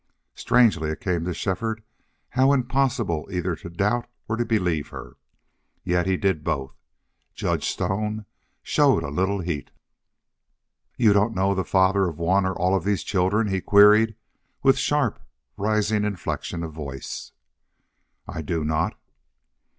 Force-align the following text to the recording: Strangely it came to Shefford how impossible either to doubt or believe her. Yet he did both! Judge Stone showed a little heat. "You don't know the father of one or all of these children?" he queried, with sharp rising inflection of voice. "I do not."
Strangely 0.33 0.89
it 0.89 0.99
came 0.99 1.25
to 1.25 1.31
Shefford 1.35 1.83
how 2.29 2.53
impossible 2.53 3.27
either 3.31 3.55
to 3.57 3.69
doubt 3.69 4.07
or 4.27 4.35
believe 4.35 4.87
her. 4.87 5.15
Yet 5.83 6.07
he 6.07 6.17
did 6.17 6.43
both! 6.43 6.75
Judge 7.35 7.69
Stone 7.69 8.25
showed 8.63 9.03
a 9.03 9.09
little 9.09 9.41
heat. 9.41 9.69
"You 10.97 11.13
don't 11.13 11.35
know 11.35 11.53
the 11.53 11.63
father 11.63 12.07
of 12.07 12.17
one 12.17 12.47
or 12.47 12.55
all 12.55 12.75
of 12.75 12.83
these 12.83 13.03
children?" 13.03 13.49
he 13.49 13.61
queried, 13.61 14.15
with 14.63 14.79
sharp 14.79 15.19
rising 15.55 16.03
inflection 16.03 16.63
of 16.63 16.73
voice. 16.73 17.33
"I 18.27 18.41
do 18.41 18.63
not." 18.65 18.99